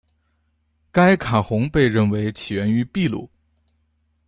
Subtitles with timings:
[0.91, 3.29] 该卡洪被认为起源于秘鲁。